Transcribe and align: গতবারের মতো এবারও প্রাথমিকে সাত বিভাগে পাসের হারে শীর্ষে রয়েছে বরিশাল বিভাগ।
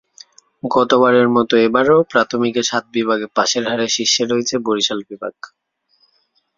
গতবারের 0.71 1.27
মতো 1.29 1.53
এবারও 1.59 1.97
প্রাথমিকে 2.11 2.61
সাত 2.63 2.83
বিভাগে 2.93 3.27
পাসের 3.35 3.63
হারে 3.67 3.87
শীর্ষে 3.89 4.23
রয়েছে 4.25 4.55
বরিশাল 4.65 4.99
বিভাগ। 5.09 5.33